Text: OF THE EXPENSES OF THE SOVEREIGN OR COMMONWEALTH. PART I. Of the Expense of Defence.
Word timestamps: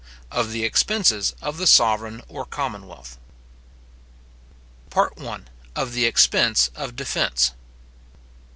OF 0.31 0.51
THE 0.51 0.63
EXPENSES 0.65 1.35
OF 1.43 1.57
THE 1.57 1.67
SOVEREIGN 1.67 2.23
OR 2.27 2.45
COMMONWEALTH. 2.47 3.19
PART 4.89 5.13
I. 5.21 5.41
Of 5.75 5.93
the 5.93 6.05
Expense 6.05 6.71
of 6.73 6.95
Defence. 6.95 7.51